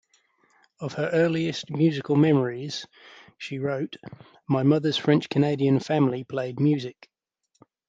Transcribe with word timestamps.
Of 0.79 0.93
her 0.93 1.11
earliest 1.13 1.69
musical 1.69 2.15
memories, 2.15 2.87
she 3.37 3.59
wrote, 3.59 3.97
my 4.49 4.63
mother's 4.63 4.97
French 4.97 5.29
Canadian 5.29 5.79
family 5.79 6.23
played 6.23 6.59
music. 6.59 7.07